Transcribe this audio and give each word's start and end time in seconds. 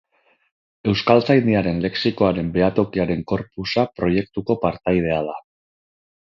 Euskaltzaindiaren 0.91 1.81
Lexikoaren 1.83 2.49
Behatokiaren 2.55 3.21
corpusa 3.33 3.85
proiektuko 4.01 4.57
partaidea 4.65 5.21
da. 5.29 5.39